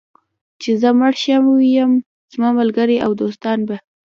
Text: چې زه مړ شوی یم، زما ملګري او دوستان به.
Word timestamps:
چې 0.61 0.71
زه 0.81 0.89
مړ 0.99 1.13
شوی 1.23 1.65
یم، 1.77 1.91
زما 2.33 2.49
ملګري 2.59 2.97
او 3.05 3.11
دوستان 3.21 3.59
به. 3.67 3.77